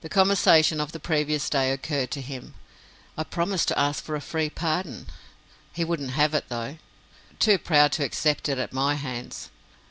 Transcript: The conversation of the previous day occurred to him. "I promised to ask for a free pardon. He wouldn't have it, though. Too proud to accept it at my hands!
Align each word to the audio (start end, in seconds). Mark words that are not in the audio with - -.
The 0.00 0.08
conversation 0.08 0.80
of 0.80 0.92
the 0.92 0.98
previous 0.98 1.50
day 1.50 1.70
occurred 1.72 2.10
to 2.12 2.22
him. 2.22 2.54
"I 3.18 3.22
promised 3.24 3.68
to 3.68 3.78
ask 3.78 4.02
for 4.02 4.16
a 4.16 4.20
free 4.22 4.48
pardon. 4.48 5.08
He 5.74 5.84
wouldn't 5.84 6.12
have 6.12 6.32
it, 6.32 6.46
though. 6.48 6.78
Too 7.38 7.58
proud 7.58 7.92
to 7.92 8.02
accept 8.02 8.48
it 8.48 8.56
at 8.56 8.72
my 8.72 8.94
hands! 8.94 9.50